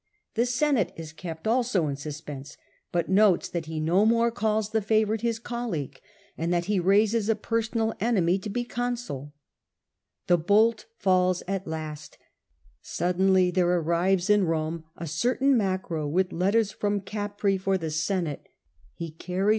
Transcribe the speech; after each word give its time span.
The 0.33 0.47
Senate 0.47 0.93
is 0.95 1.13
kept 1.13 1.45
also 1.47 1.87
in 1.87 1.95
suspense, 1.95 2.57
but 2.91 3.07
notes 3.07 3.47
that 3.49 3.67
he 3.67 3.79
no 3.79 4.03
more 4.03 4.31
calls 4.31 4.71
the 4.71 4.81
fa 4.81 5.05
vourite 5.05 5.21
his 5.21 5.37
colleague, 5.37 6.01
and 6.35 6.51
that 6.51 6.65
he 6.65 6.79
raises 6.79 7.29
a 7.29 7.35
per 7.35 7.61
sonal 7.61 7.93
enemy 7.99 8.39
to 8.39 8.49
be 8.49 8.63
consul. 8.63 9.35
The 10.25 10.39
bolt 10.39 10.87
falls 10.97 11.43
at 11.47 11.67
last, 11.67 12.17
Suddenly 12.81 13.51
there 13.51 13.69
arrives 13.69 14.27
in 14.27 14.45
Rome 14.45 14.85
a 14.97 15.05
certain 15.05 15.55
Macro 15.55 16.07
with 16.07 16.33
letters 16.33 16.71
from 16.71 17.01
Capreae 17.01 17.59
for 17.61 17.77
the 17.77 17.91
Senate. 17.91 18.49
He 18.95 19.11
carries 19.11 19.17
the 19.19 19.19
64 19.19 19.21
The 19.21 19.29
Earlier 19.29 19.45
Emph'e. 19.45 19.49